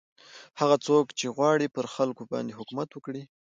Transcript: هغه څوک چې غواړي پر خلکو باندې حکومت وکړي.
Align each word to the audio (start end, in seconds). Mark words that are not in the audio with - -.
هغه 0.59 0.75
څوک 0.87 1.05
چې 1.19 1.25
غواړي 1.35 1.67
پر 1.75 1.85
خلکو 1.95 2.23
باندې 2.31 2.57
حکومت 2.59 2.89
وکړي. 2.93 3.23